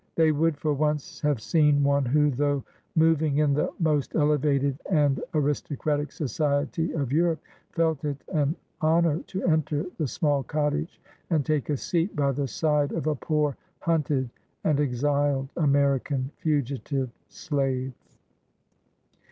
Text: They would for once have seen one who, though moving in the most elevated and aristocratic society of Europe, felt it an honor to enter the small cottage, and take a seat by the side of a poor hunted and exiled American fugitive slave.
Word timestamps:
They 0.15 0.31
would 0.31 0.57
for 0.57 0.73
once 0.73 1.21
have 1.21 1.39
seen 1.39 1.83
one 1.83 2.05
who, 2.05 2.31
though 2.31 2.63
moving 2.95 3.37
in 3.37 3.53
the 3.53 3.71
most 3.77 4.15
elevated 4.15 4.79
and 4.89 5.21
aristocratic 5.35 6.11
society 6.11 6.91
of 6.93 7.11
Europe, 7.11 7.39
felt 7.69 8.03
it 8.03 8.17
an 8.33 8.55
honor 8.81 9.19
to 9.27 9.45
enter 9.45 9.85
the 9.99 10.07
small 10.07 10.41
cottage, 10.41 10.99
and 11.29 11.45
take 11.45 11.69
a 11.69 11.77
seat 11.77 12.15
by 12.15 12.31
the 12.31 12.47
side 12.47 12.93
of 12.93 13.05
a 13.05 13.13
poor 13.13 13.55
hunted 13.81 14.31
and 14.63 14.79
exiled 14.79 15.49
American 15.55 16.31
fugitive 16.37 17.11
slave. 17.29 17.93